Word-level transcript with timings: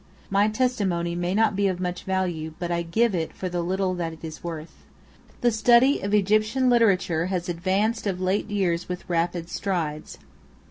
My 0.31 0.47
testimony 0.47 1.13
may 1.13 1.35
not 1.35 1.55
be 1.55 1.67
of 1.67 1.79
much 1.79 2.05
value; 2.05 2.55
but 2.57 2.71
I 2.71 2.81
give 2.81 3.13
it 3.13 3.33
for 3.33 3.49
the 3.49 3.61
little 3.61 3.93
that 3.93 4.11
it 4.13 4.23
is 4.23 4.43
worth. 4.43 4.83
The 5.41 5.51
study 5.51 5.99
of 5.99 6.11
Egyptian 6.11 6.71
literature 6.71 7.27
has 7.27 7.47
advanced 7.47 8.07
of 8.07 8.19
late 8.19 8.49
years 8.49 8.89
with 8.89 9.07
rapid 9.07 9.47
strides. 9.47 10.17